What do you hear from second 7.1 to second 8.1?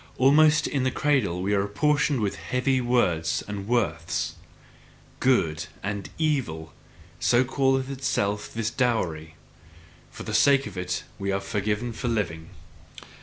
so calleth